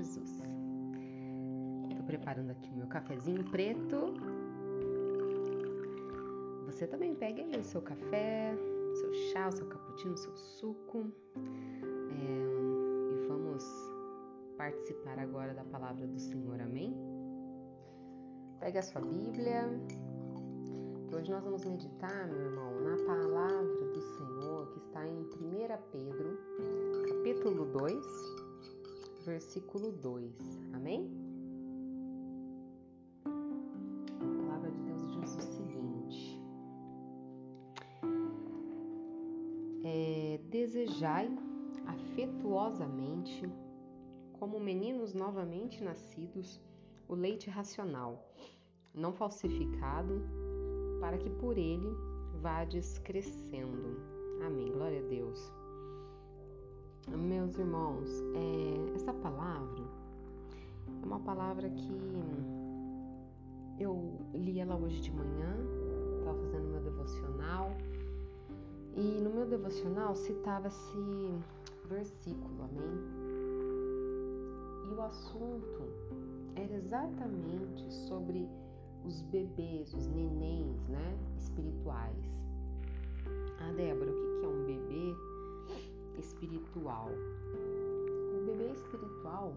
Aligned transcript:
Jesus. 0.00 0.42
Estou 1.90 2.04
preparando 2.06 2.50
aqui 2.50 2.70
o 2.72 2.76
meu 2.76 2.86
cafezinho 2.86 3.44
preto. 3.50 4.14
Você 6.64 6.86
também 6.86 7.14
pega 7.14 7.42
aí 7.42 7.60
o 7.60 7.64
seu 7.64 7.82
café, 7.82 8.54
seu 8.94 9.12
chá, 9.12 9.48
o 9.48 9.52
seu 9.52 9.66
cappuccino, 9.66 10.14
o 10.14 10.16
seu 10.16 10.34
suco. 10.36 11.12
É, 11.36 13.12
e 13.12 13.28
vamos 13.28 13.62
participar 14.56 15.18
agora 15.18 15.52
da 15.52 15.64
palavra 15.64 16.06
do 16.06 16.18
Senhor, 16.18 16.58
amém? 16.62 16.96
Pegue 18.58 18.78
a 18.78 18.82
sua 18.82 19.02
Bíblia. 19.02 19.68
Hoje 21.14 21.30
nós 21.30 21.44
vamos 21.44 21.64
meditar, 21.66 22.26
meu 22.28 22.40
irmão, 22.40 22.80
na 22.80 22.96
palavra 23.04 23.84
do 23.92 24.00
Senhor 24.00 24.66
que 24.68 24.78
está 24.78 25.06
em 25.06 25.22
1 25.22 25.28
Pedro, 25.90 26.38
capítulo 27.08 27.66
2, 27.66 28.39
versículo 29.24 29.92
2. 29.92 30.32
Amém? 30.72 31.10
A 33.24 34.42
palavra 34.42 34.70
de 34.70 34.80
Deus 34.82 35.12
diz 35.12 35.36
o 35.36 35.42
seguinte: 35.42 36.40
é, 39.84 40.40
Desejai 40.50 41.30
afetuosamente, 41.86 43.48
como 44.32 44.58
meninos 44.58 45.14
novamente 45.14 45.82
nascidos, 45.82 46.60
o 47.08 47.14
leite 47.14 47.50
racional, 47.50 48.32
não 48.94 49.12
falsificado, 49.12 50.22
para 51.00 51.18
que 51.18 51.30
por 51.30 51.58
ele 51.58 51.88
vades 52.40 52.98
crescendo. 52.98 53.96
Amém. 54.44 54.72
Glória 54.72 55.00
a 55.00 55.08
Deus. 55.08 55.59
Meus 57.08 57.58
irmãos, 57.58 58.08
é, 58.34 58.94
essa 58.94 59.12
palavra 59.12 59.84
é 61.02 61.06
uma 61.06 61.20
palavra 61.20 61.68
que 61.70 61.90
eu 63.78 64.20
li 64.34 64.60
ela 64.60 64.76
hoje 64.76 65.00
de 65.00 65.10
manhã, 65.10 65.56
estava 66.18 66.38
fazendo 66.38 66.68
meu 66.70 66.80
devocional, 66.82 67.70
e 68.94 69.20
no 69.20 69.30
meu 69.30 69.46
devocional 69.46 70.14
citava 70.14 70.68
esse 70.68 71.34
versículo, 71.88 72.62
amém? 72.62 73.00
E 74.90 74.94
o 74.94 75.02
assunto 75.02 75.82
era 76.54 76.74
exatamente 76.74 77.92
sobre 78.08 78.48
os 79.04 79.22
bebês, 79.22 79.94
os 79.94 80.06
nenéns, 80.08 80.86
né, 80.88 81.18
espiritual? 86.90 87.08
O 88.34 88.46
bebê 88.46 88.72
espiritual 88.72 89.54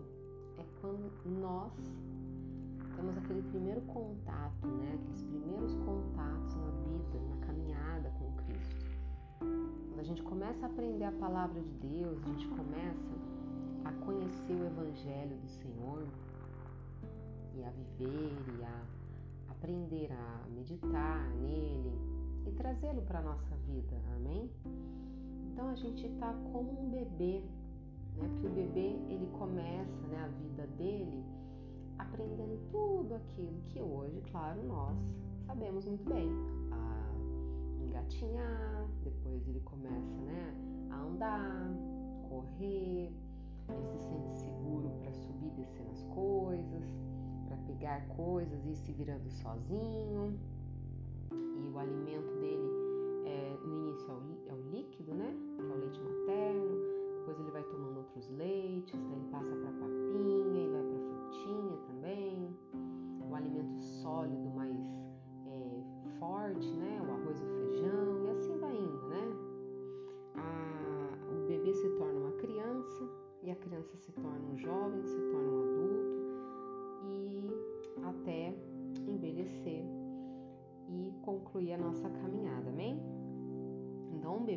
é 0.58 0.66
quando 0.80 1.12
nós 1.42 1.72
temos 2.96 3.18
aquele 3.18 3.42
primeiro 3.50 3.82
contato, 3.82 4.68
né? 4.68 5.00
Aqueles 5.02 5.24
primeiros 5.24 5.76
contatos 5.78 6.56
na 6.56 6.70
vida, 6.70 7.20
na 7.30 7.46
caminhada 7.46 8.12
com 8.20 8.32
Cristo. 8.44 8.86
Quando 9.40 10.00
a 10.00 10.04
gente 10.04 10.22
começa 10.22 10.66
a 10.66 10.70
aprender 10.70 11.06
a 11.06 11.12
palavra 11.14 11.60
de 11.60 11.74
Deus, 11.88 12.22
a 12.24 12.28
gente 12.28 12.48
começa 12.48 13.14
a 13.86 13.92
conhecer 14.06 14.54
o 14.54 14.66
Evangelho 14.66 15.38
do 15.38 15.50
Senhor 15.50 16.08
e 17.56 17.64
a 17.64 17.70
viver 17.72 18.32
e 18.60 18.64
a 18.64 18.84
aprender 19.50 20.12
a 20.12 20.50
meditar 20.50 21.30
nele 21.42 21.94
e 22.46 22.52
trazê-lo 22.52 23.02
para 23.02 23.20
a 23.20 23.24
nossa 23.24 23.56
vida, 23.68 23.96
amém? 24.16 24.50
Então 25.54 25.70
a 25.70 25.76
gente 25.76 26.08
está 26.08 26.34
como 26.52 26.72
um 26.82 26.90
bebê, 26.90 27.44
né? 28.18 28.28
Porque 28.28 28.48
o 28.48 28.50
bebê 28.50 28.98
ele 29.08 29.28
começa, 29.38 30.02
né, 30.08 30.24
a 30.24 30.28
vida 30.28 30.66
dele 30.78 31.24
aprendendo 32.00 32.60
tudo 32.72 33.14
aquilo 33.14 33.62
que 33.68 33.80
hoje, 33.80 34.20
claro, 34.32 34.64
nós 34.64 34.98
sabemos 35.46 35.86
muito 35.86 36.04
bem. 36.10 36.28
A 36.72 37.84
engatinhar, 37.84 38.88
depois 39.04 39.48
ele 39.48 39.60
começa, 39.60 40.16
né, 40.22 40.56
a 40.90 41.02
andar, 41.02 41.72
correr, 42.28 43.14
ele 43.70 43.84
se 43.84 44.00
sente 44.00 44.32
seguro 44.40 44.90
para 45.02 45.14
subir 45.14 45.50
e 45.50 45.52
descer 45.52 45.86
nas 45.86 46.02
coisas, 46.06 46.84
para 47.46 47.58
pegar 47.68 48.08
coisas 48.08 48.66
e 48.66 48.72
ir 48.72 48.76
se 48.76 48.92
virando 48.92 49.30
sozinho. 49.30 50.36
E 51.32 51.70
o 51.72 51.78
alimento 51.78 52.34
dele 52.40 52.83
é, 53.34 53.58
no 53.66 53.90
início 53.90 54.10
é 54.10 54.14
o, 54.14 54.50
é 54.50 54.54
o 54.54 54.70
líquido, 54.70 55.14
né? 55.14 55.36
Que 55.56 55.62
é 55.62 55.64
o 55.64 55.80
leite 55.80 56.00
materno. 56.00 56.94
Depois 57.18 57.40
ele 57.40 57.52
vai 57.52 57.64
tomando 57.64 57.98
outros 57.98 58.30
leites, 58.30 59.00
daí 59.00 59.14
ele 59.14 59.30
passa 59.32 59.56
para 59.56 59.72
papinha 59.72 60.62
e 60.62 60.70
vai 60.70 60.84
para 60.84 61.00
frutinha 61.00 61.78
também. 61.88 62.58
O 63.30 63.36
alimento 63.36 63.82
sólido 63.82 64.50
mais 64.50 64.78
é, 65.48 66.20
forte, 66.20 66.68
né? 66.74 67.02
O 67.02 67.13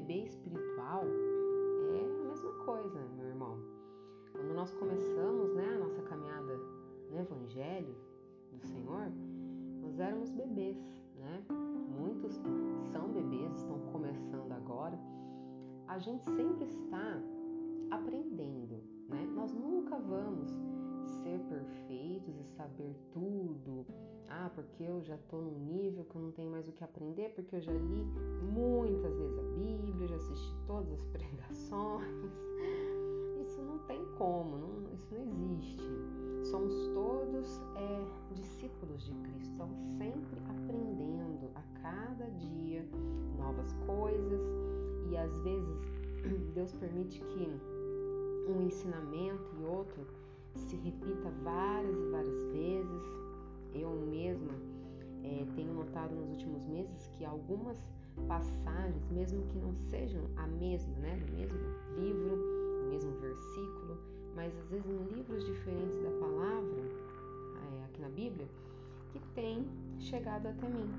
bebê 0.07 0.25
espiritual 0.25 1.03
é 1.03 2.05
a 2.05 2.29
mesma 2.29 2.53
coisa, 2.65 3.01
meu 3.17 3.27
irmão. 3.27 3.59
Quando 4.31 4.55
nós 4.55 4.73
começamos 4.75 5.53
né, 5.55 5.75
a 5.75 5.79
nossa 5.81 6.01
caminhada 6.03 6.57
no 7.11 7.19
Evangelho 7.19 7.97
do 8.53 8.61
Senhor, 8.61 9.11
nós 9.83 9.99
éramos 9.99 10.31
bebês, 10.31 10.79
né? 11.17 11.45
Muitos 11.99 12.41
são 12.93 13.09
bebês, 13.09 13.53
estão 13.57 13.81
começando 13.91 14.53
agora. 14.53 14.97
A 15.89 15.99
gente 15.99 16.25
sempre 16.25 16.65
está 16.67 17.21
aprendendo, 17.91 18.81
né? 19.09 19.27
Nós 19.35 19.53
nunca 19.55 19.99
vamos 19.99 20.51
ser 21.23 21.41
perfeitos 21.49 22.39
e 22.39 22.45
saber 22.57 22.95
tudo. 23.11 23.26
Ah, 24.47 24.51
porque 24.55 24.85
eu 24.85 25.03
já 25.03 25.17
estou 25.17 25.43
num 25.43 25.59
nível 25.59 26.05
que 26.05 26.15
eu 26.15 26.23
não 26.23 26.31
tenho 26.31 26.53
mais 26.53 26.69
o 26.69 26.73
que 26.73 26.85
aprender, 26.85 27.31
porque 27.35 27.57
eu 27.57 27.61
já 27.61 27.73
li 27.73 28.05
muitas 28.55 29.19
vezes 29.19 29.37
a 29.37 29.43
Bíblia, 29.43 30.07
já 30.07 30.15
assisti 30.15 30.55
todas 30.69 30.93
as 30.93 31.03
pregações. 31.11 32.07
Isso 33.43 33.61
não 33.61 33.79
tem 33.89 34.01
como, 34.17 34.57
não, 34.57 34.95
isso 34.95 35.13
não 35.13 35.21
existe. 35.21 35.83
Somos 36.45 36.73
todos 36.95 37.61
é, 37.75 38.35
discípulos 38.37 39.05
de 39.07 39.15
Cristo, 39.15 39.51
estamos 39.51 39.81
sempre 39.95 40.39
aprendendo 40.49 41.51
a 41.57 41.81
cada 41.83 42.31
dia 42.31 42.89
novas 43.37 43.73
coisas 43.85 44.41
e 45.11 45.17
às 45.17 45.37
vezes 45.41 45.81
Deus 46.55 46.73
permite 46.75 47.19
que 47.19 47.51
um 48.49 48.63
ensinamento 48.63 49.57
e 49.61 49.65
outro 49.65 50.07
se 50.55 50.77
repita 50.77 51.33
várias 51.43 51.99
e 51.99 52.11
várias 52.13 52.43
vezes. 52.53 53.26
Eu 53.81 53.91
mesma 53.91 54.53
é, 55.23 55.47
tenho 55.55 55.75
notado 55.75 56.15
nos 56.15 56.31
últimos 56.31 56.65
meses 56.67 57.09
que 57.09 57.25
algumas 57.25 57.77
passagens, 58.27 59.09
mesmo 59.11 59.43
que 59.47 59.59
não 59.59 59.75
sejam 59.75 60.23
a 60.37 60.47
mesma, 60.47 60.95
né, 60.99 61.17
do 61.17 61.33
mesmo 61.33 61.59
livro, 61.99 62.35
o 62.85 62.89
mesmo 62.89 63.13
versículo, 63.21 63.99
mas 64.35 64.57
às 64.59 64.69
vezes 64.69 64.87
em 64.87 65.15
livros 65.15 65.45
diferentes 65.45 65.99
da 66.03 66.11
palavra, 66.21 66.81
é, 66.81 67.85
aqui 67.85 68.01
na 68.01 68.09
Bíblia, 68.09 68.47
que 69.13 69.21
tem 69.35 69.67
chegado 69.99 70.47
até 70.47 70.69
mim. 70.69 70.91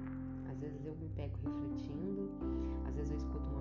Às 0.50 0.60
vezes 0.60 0.86
eu 0.86 0.96
me 0.96 1.10
pego 1.16 1.36
refletindo, 1.44 2.30
às 2.88 2.96
vezes 2.96 3.12
eu 3.12 3.18
escuto 3.18 3.46
uma 3.50 3.57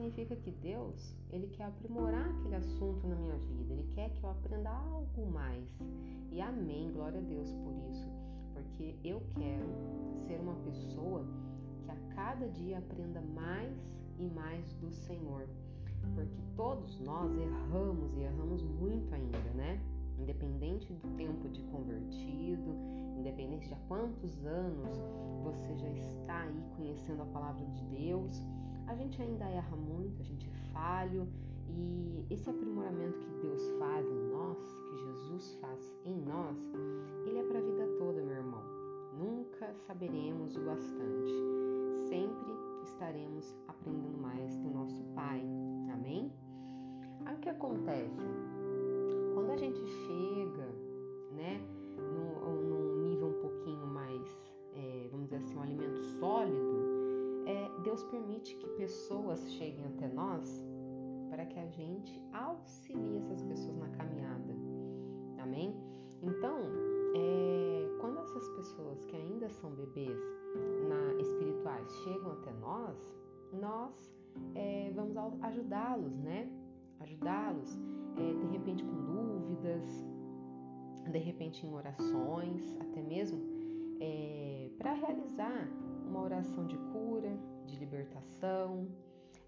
significa 0.00 0.34
que 0.34 0.50
Deus, 0.50 1.14
ele 1.30 1.46
quer 1.48 1.64
aprimorar 1.64 2.26
aquele 2.30 2.56
assunto 2.56 3.06
na 3.06 3.14
minha 3.14 3.36
vida, 3.36 3.74
ele 3.74 3.86
quer 3.94 4.10
que 4.10 4.24
eu 4.24 4.30
aprenda 4.30 4.70
algo 4.70 5.26
mais. 5.30 5.68
E 6.32 6.40
amém, 6.40 6.90
glória 6.92 7.18
a 7.18 7.22
Deus 7.22 7.52
por 7.52 7.74
isso, 7.90 8.08
porque 8.54 8.96
eu 9.04 9.22
quero 9.34 9.68
ser 10.26 10.40
uma 10.40 10.54
pessoa 10.64 11.24
que 11.84 11.90
a 11.90 12.14
cada 12.14 12.48
dia 12.48 12.78
aprenda 12.78 13.20
mais 13.20 13.76
e 14.18 14.26
mais 14.26 14.72
do 14.74 14.90
Senhor. 14.90 15.46
Porque 16.14 16.40
todos 16.56 16.98
nós 17.00 17.30
erramos 17.36 18.16
e 18.16 18.20
erramos 18.20 18.62
muito 18.62 19.14
ainda, 19.14 19.50
né? 19.54 19.78
Independente 20.18 20.92
do 20.94 21.16
tempo 21.16 21.48
de 21.50 21.62
convertido, 21.64 22.74
independente 23.18 23.68
de 23.68 23.74
há 23.74 23.78
quantos 23.86 24.46
anos 24.46 24.98
você 25.44 25.76
já 25.76 25.90
está 25.90 26.40
aí 26.40 26.64
conhecendo 26.76 27.22
a 27.22 27.26
palavra 27.26 27.66
de 27.66 27.82
Deus, 27.84 28.42
a 28.90 28.94
gente 28.96 29.22
ainda 29.22 29.44
erra 29.44 29.76
muito, 29.76 30.20
a 30.20 30.24
gente 30.24 30.48
é 30.48 30.72
falho 30.72 31.28
e 31.68 32.26
esse 32.28 32.50
aprimoramento 32.50 33.20
que 33.20 33.30
Deus 33.40 33.62
faz 33.78 34.04
em 34.04 34.30
nós, 34.32 34.58
que 34.58 34.96
Jesus 34.98 35.58
faz 35.60 35.94
em 36.04 36.20
nós, 36.22 36.56
ele 37.24 37.38
é 37.38 37.42
para 37.44 37.58
a 37.58 37.62
vida 37.62 37.86
toda, 37.98 38.20
meu 38.20 38.34
irmão. 38.34 38.62
Nunca 39.16 39.72
saberemos 39.86 40.56
o 40.56 40.60
bastante. 40.64 41.32
Sempre 42.08 42.52
estaremos 42.82 43.54
aprendendo 43.68 44.18
mais 44.18 44.56
do 44.56 44.70
nosso 44.70 45.04
Pai. 45.14 45.40
Amém? 45.92 46.32
O 47.32 47.38
que 47.38 47.48
acontece? 47.48 48.26
Quando 49.34 49.52
a 49.52 49.56
gente 49.56 49.86
chega, 49.86 50.66
né, 51.30 51.60
Deus 57.90 58.04
permite 58.04 58.54
que 58.54 58.68
pessoas 58.76 59.50
cheguem 59.54 59.84
até 59.84 60.06
nós 60.06 60.64
para 61.28 61.44
que 61.44 61.58
a 61.58 61.66
gente 61.66 62.22
auxilie 62.32 63.16
essas 63.16 63.42
pessoas 63.42 63.76
na 63.78 63.88
caminhada. 63.88 64.54
Amém? 65.42 65.74
Então, 66.22 66.58
é, 67.16 67.98
quando 68.00 68.20
essas 68.20 68.48
pessoas 68.50 69.04
que 69.06 69.16
ainda 69.16 69.48
são 69.48 69.72
bebês 69.72 70.16
na, 70.88 71.20
espirituais 71.20 71.92
chegam 72.04 72.30
até 72.30 72.52
nós, 72.60 73.12
nós 73.52 74.14
é, 74.54 74.92
vamos 74.94 75.16
ajudá-los, 75.42 76.16
né? 76.18 76.48
Ajudá-los, 77.00 77.76
é, 78.16 78.34
de 78.34 78.46
repente 78.52 78.84
com 78.84 79.04
dúvidas, 79.04 80.06
de 81.10 81.18
repente 81.18 81.66
em 81.66 81.74
orações, 81.74 82.76
até 82.80 83.02
mesmo 83.02 83.59
é, 84.00 84.70
para 84.78 84.94
realizar 84.94 85.68
uma 86.06 86.22
oração 86.22 86.66
de 86.66 86.76
cura, 86.92 87.38
de 87.66 87.76
libertação, 87.76 88.88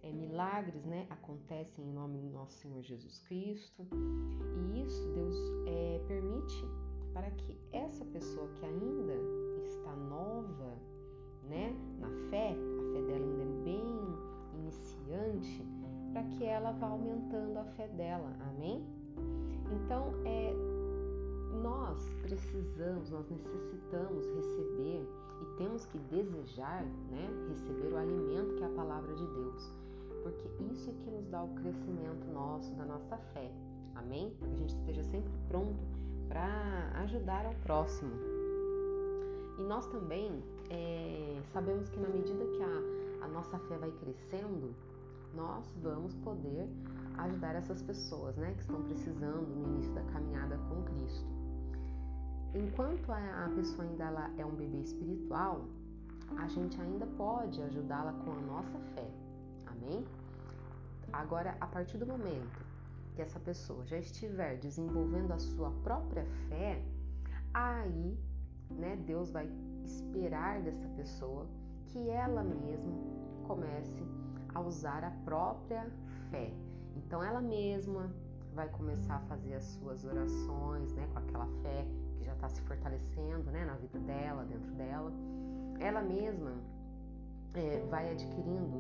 é, 0.03 0.11
milagres 0.13 0.85
né, 0.85 1.07
acontecem 1.11 1.85
em 1.85 1.93
nome 1.93 2.19
do 2.19 2.31
nosso 2.31 2.53
Senhor 2.59 2.83
Jesus 2.83 3.19
Cristo. 3.21 3.87
E 3.93 4.83
isso 4.83 5.09
Deus 5.13 5.37
é, 5.67 6.05
permite 6.07 6.65
para 7.13 7.31
que 7.31 7.57
essa 7.73 8.05
pessoa 8.07 8.49
que 8.55 8.65
ainda 8.65 9.15
está 9.65 9.95
nova 9.95 10.77
né, 11.49 11.75
na 11.99 12.09
fé, 12.31 12.51
a 12.51 12.93
fé 12.93 13.03
dela 13.03 13.25
ainda 13.25 13.43
é 13.43 13.65
bem 13.65 13.83
iniciante, 14.61 15.65
para 16.13 16.25
que 16.25 16.45
ela 16.45 16.73
vá 16.73 16.89
aumentando 16.89 17.59
a 17.59 17.65
fé 17.65 17.89
dela. 17.89 18.37
Amém? 18.51 18.85
Então, 19.73 20.13
é, 20.25 20.53
nós 21.63 22.15
precisamos, 22.23 23.11
nós 23.11 23.29
necessitamos 23.31 24.27
receber 24.27 25.07
e 25.41 25.57
temos 25.57 25.85
que 25.87 25.99
desejar 25.99 26.85
né, 27.11 27.29
receber 27.49 27.93
o 27.93 27.97
alimento 27.97 28.55
que 28.57 28.63
é 28.63 28.67
a 28.67 28.71
palavra 28.71 29.15
de 29.15 29.27
Deus 29.27 29.83
porque 30.23 30.49
isso 30.73 30.91
é 30.91 30.93
que 30.93 31.11
nos 31.11 31.27
dá 31.27 31.43
o 31.43 31.49
crescimento 31.49 32.25
nosso, 32.33 32.73
da 32.75 32.85
nossa 32.85 33.17
fé. 33.35 33.51
Amém? 33.95 34.31
Para 34.39 34.49
que 34.49 34.55
a 34.55 34.59
gente 34.59 34.75
esteja 34.75 35.05
sempre 35.05 35.33
pronto 35.49 35.85
para 36.29 36.93
ajudar 37.03 37.45
ao 37.45 37.55
próximo. 37.57 38.13
E 39.59 39.63
nós 39.65 39.87
também 39.89 40.43
é, 40.71 41.41
sabemos 41.53 41.89
que 41.89 41.99
na 42.01 42.09
medida 42.09 42.45
que 42.45 42.63
a, 42.63 43.25
a 43.27 43.29
nossa 43.29 43.59
fé 43.59 43.77
vai 43.77 43.91
crescendo, 43.91 44.75
nós 45.35 45.65
vamos 45.83 46.15
poder 46.17 46.69
ajudar 47.19 47.55
essas 47.57 47.83
pessoas 47.83 48.37
né, 48.37 48.55
que 48.55 48.61
estão 48.61 48.83
precisando 48.83 49.47
no 49.47 49.75
início 49.75 49.93
da 49.93 50.03
caminhada 50.05 50.57
com 50.69 50.83
Cristo. 50.85 51.42
Enquanto 52.55 53.11
a, 53.11 53.51
pessoa 53.57 53.85
ainda 53.85 54.05
ela 54.05 54.31
é 54.37 54.45
um 54.45 54.55
bebê 54.55 54.83
espiritual, 54.83 55.65
a 56.37 56.47
gente 56.49 56.79
ainda 56.81 57.07
pode 57.07 57.63
ajudá-la 57.63 58.13
com 58.13 58.31
a 58.31 58.41
nossa 58.43 58.79
fé. 58.95 59.11
Amém? 59.67 60.05
Agora, 61.15 61.57
a 61.61 61.67
partir 61.67 61.97
do 61.97 62.07
momento 62.07 62.61
que 63.15 63.23
essa 63.23 63.41
pessoa 63.41 63.87
já 63.87 63.99
estiver 63.99 64.59
desenvolvendo 64.59 65.33
a 65.33 65.39
sua 65.39 65.71
própria 65.83 66.27
fé, 66.51 66.83
aí, 67.55 68.19
né, 68.71 68.97
Deus 68.97 69.31
vai 69.31 69.51
esperar 69.83 70.61
dessa 70.61 70.89
pessoa 70.89 71.47
que 71.87 72.11
ela 72.11 72.45
mesma 72.45 72.93
comece 73.47 74.03
a 74.55 74.61
usar 74.61 75.05
a 75.05 75.11
própria 75.25 75.91
fé. 76.31 76.53
Então, 76.97 77.23
ela 77.23 77.41
mesma 77.41 78.13
vai 78.55 78.69
começar 78.69 79.17
a 79.17 79.21
fazer 79.21 79.55
as 79.55 79.65
suas 79.65 80.05
orações, 80.05 80.93
né, 80.93 81.09
com 81.15 81.19
aquela 81.19 81.47
fé 81.63 81.87
está 82.43 82.49
se 82.49 82.61
fortalecendo, 82.63 83.51
né, 83.53 83.65
na 83.65 83.75
vida 83.75 83.99
dela, 84.01 84.45
dentro 84.45 84.73
dela. 84.73 85.13
Ela 85.79 86.03
mesma 86.03 86.53
é, 87.55 87.81
vai 87.89 88.11
adquirindo 88.11 88.79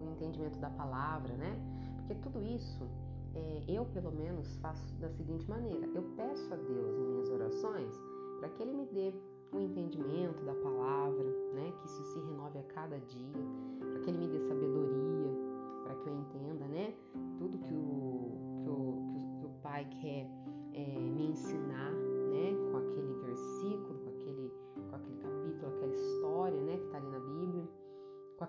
o 0.00 0.12
entendimento 0.12 0.58
da 0.60 0.70
palavra, 0.70 1.34
né? 1.34 1.58
Porque 1.96 2.14
tudo 2.22 2.40
isso, 2.42 2.88
é, 3.34 3.64
eu 3.66 3.84
pelo 3.86 4.12
menos 4.12 4.56
faço 4.58 4.94
da 5.00 5.08
seguinte 5.10 5.48
maneira: 5.50 5.86
eu 5.88 6.02
peço 6.16 6.54
a 6.54 6.56
Deus 6.56 6.96
em 6.96 7.06
minhas 7.06 7.28
orações 7.30 8.00
para 8.38 8.48
que 8.50 8.62
Ele 8.62 8.72
me 8.72 8.86
dê 8.86 9.12
o 9.52 9.58
entendimento 9.58 10.44
da 10.44 10.54
palavra, 10.54 11.24
né? 11.54 11.72
Que 11.80 11.86
isso 11.86 12.04
se 12.12 12.20
renove 12.20 12.58
a 12.58 12.62
cada 12.74 12.98
dia, 13.00 13.42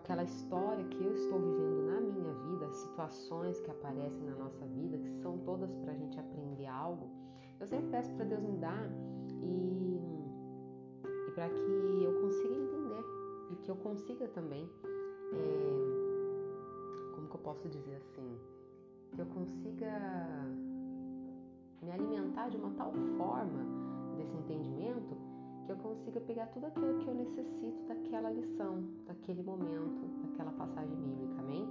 aquela 0.10 0.24
história 0.24 0.84
que 0.86 1.04
eu 1.04 1.14
estou 1.14 1.40
vivendo 1.40 1.86
na 1.86 2.02
minha 2.02 2.34
vida, 2.34 2.66
as 2.66 2.78
situações 2.78 3.62
que 3.62 3.70
aparecem 3.70 4.24
na 4.24 4.36
nossa 4.38 4.66
vida, 4.66 4.98
que 4.98 5.12
são 5.22 5.38
todas 5.46 5.72
para 5.76 5.92
a 5.92 5.96
gente 5.96 6.20
aprender 6.20 6.66
algo, 6.66 7.12
eu 7.60 7.68
sempre 7.68 7.92
peço 7.92 8.12
para 8.16 8.26
Deus 8.26 8.42
me 8.42 8.58
dar 8.58 8.90
e, 9.44 10.00
e 11.28 11.32
para 11.36 11.48
que 11.48 12.04
eu 12.04 12.22
consiga 12.22 12.56
entender 12.56 13.04
e 13.52 13.56
que 13.58 13.70
eu 13.70 13.76
consiga 13.76 14.28
também, 14.30 14.68
é, 15.32 15.76
como 17.14 17.28
que 17.30 17.36
eu 17.36 17.42
posso 17.42 17.70
dizer 17.70 17.98
assim, 17.98 18.40
que 19.12 19.22
eu 19.22 19.28
consiga 19.28 19.94
me 21.84 21.92
alimentar 21.92 22.50
de 22.50 22.58
uma 22.58 22.72
tal 22.72 22.92
forma 23.16 23.64
desse 24.18 24.36
entendimento 24.36 25.16
que 25.70 25.74
eu 25.74 25.78
consiga 25.78 26.20
pegar 26.22 26.48
tudo 26.48 26.66
aquilo 26.66 26.98
que 26.98 27.08
eu 27.08 27.14
necessito 27.14 27.84
daquela 27.88 28.32
lição, 28.32 28.84
daquele 29.06 29.44
momento, 29.44 30.02
daquela 30.24 30.52
passagem 30.54 30.96
bíblica, 30.96 31.40
amém? 31.40 31.70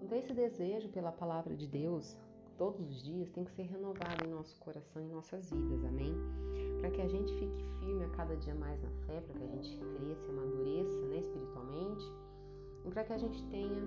Então, 0.00 0.16
esse 0.16 0.32
desejo 0.32 0.88
pela 0.88 1.12
palavra 1.12 1.54
de 1.54 1.66
Deus, 1.66 2.16
todos 2.56 2.80
os 2.80 3.02
dias, 3.02 3.28
tem 3.30 3.44
que 3.44 3.52
ser 3.52 3.64
renovado 3.64 4.24
em 4.26 4.30
nosso 4.30 4.58
coração 4.58 5.02
e 5.02 5.06
nossas 5.06 5.50
vidas, 5.50 5.84
amém? 5.84 6.14
Para 6.80 6.90
que 6.92 7.02
a 7.02 7.06
gente 7.06 7.30
fique 7.34 7.62
firme 7.80 8.04
a 8.04 8.08
cada 8.10 8.36
dia 8.36 8.54
mais 8.54 8.82
na 8.82 8.90
fé, 9.06 9.20
para 9.20 9.34
que 9.34 9.44
a 9.44 9.48
gente 9.48 9.76
cresça 9.76 10.30
amadureça 10.30 11.06
né, 11.08 11.18
espiritualmente, 11.18 12.04
e 12.86 12.90
para 12.90 13.04
que 13.04 13.12
a 13.12 13.18
gente 13.18 13.44
tenha 13.48 13.82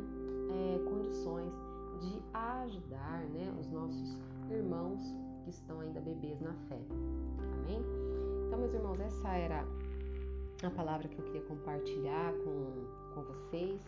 é, 0.51 0.79
condições 0.87 1.53
de 2.01 2.21
ajudar 2.33 3.25
né, 3.29 3.51
os 3.59 3.67
nossos 3.67 4.15
irmãos 4.51 5.01
que 5.43 5.49
estão 5.49 5.79
ainda 5.79 5.99
bebês 6.01 6.39
na 6.39 6.53
fé, 6.69 6.79
amém? 7.63 8.26
Então, 8.47 8.59
meus 8.59 8.73
irmãos, 8.73 8.97
essa 9.01 9.27
era 9.35 9.67
a 10.63 10.69
palavra 10.69 11.09
que 11.09 11.19
eu 11.19 11.25
queria 11.25 11.41
compartilhar 11.41 12.31
com, 12.45 12.85
com 13.13 13.21
vocês. 13.23 13.81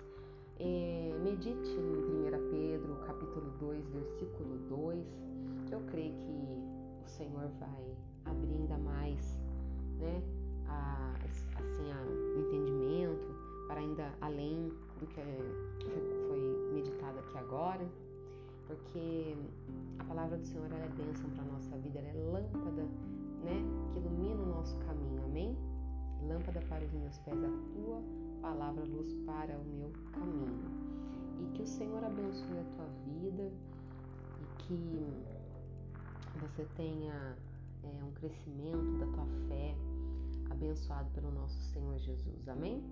É, 0.60 1.18
medite 1.24 1.70
em 1.70 2.28
1 2.28 2.50
Pedro, 2.52 2.96
capítulo 3.08 3.50
2, 3.58 3.88
versículo 3.88 4.58
2. 4.68 5.08
Eu 5.72 5.80
creio 5.90 6.12
que 6.12 7.06
o 7.06 7.08
Senhor 7.08 7.48
vai 7.58 7.96
abrir 8.26 8.54
ainda 8.54 8.78
mais, 8.80 9.40
né, 9.98 10.22
a, 10.68 11.14
assim, 11.56 11.92
a, 11.94 12.02
o 12.04 12.40
entendimento 12.42 13.34
para 13.66 13.80
ainda 13.80 14.14
além 14.20 14.74
do 15.00 15.08
que 15.08 15.22
foi 16.28 16.72
meditado 16.74 17.18
aqui 17.20 17.38
agora, 17.38 17.88
porque 18.68 19.38
a 20.00 20.04
palavra 20.04 20.38
do 20.38 20.46
Senhor 20.46 20.66
é 20.66 20.90
bênção 21.02 21.30
para 21.30 21.44
a 21.44 21.48
nossa 21.48 21.78
vida, 21.78 22.00
ela 22.00 22.10
é 22.10 22.14
lâmpada 22.14 22.86
né, 23.44 23.64
que 23.92 24.00
ilumina 24.00 24.42
o 24.42 24.46
nosso 24.46 24.78
caminho, 24.80 25.24
amém? 25.24 25.58
Lâmpada 26.28 26.62
para 26.62 26.84
os 26.86 26.92
meus 26.94 27.18
pés, 27.20 27.38
a 27.44 27.50
tua 27.74 28.02
palavra, 28.42 28.84
luz 28.86 29.14
para 29.26 29.58
o 29.58 29.64
meu 29.66 29.92
caminho. 30.12 30.90
E 31.40 31.46
que 31.54 31.62
o 31.64 31.68
Senhor 31.68 32.04
abençoe 32.04 32.60
a 32.60 32.64
tua 32.76 32.86
vida 33.06 33.52
e 34.42 34.64
que 34.64 35.08
você 36.40 36.66
tenha 36.76 37.38
é, 37.84 38.04
um 38.04 38.12
crescimento 38.12 39.00
da 39.00 39.06
tua 39.08 39.26
fé 39.48 39.76
abençoado 40.50 41.10
pelo 41.12 41.32
nosso 41.32 41.58
Senhor 41.72 41.98
Jesus, 42.00 42.48
amém? 42.50 42.84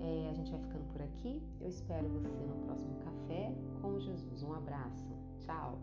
É, 0.00 0.28
a 0.30 0.34
gente 0.34 0.50
vai 0.50 0.60
ficando 0.60 0.92
por 0.92 1.02
aqui. 1.02 1.42
Eu 1.60 1.68
espero 1.68 2.08
você 2.08 2.46
no 2.46 2.64
próximo 2.66 2.96
café 3.00 3.52
com 3.82 3.98
Jesus. 3.98 4.42
Um 4.42 4.54
abraço. 4.54 5.06
Tchau. 5.40 5.78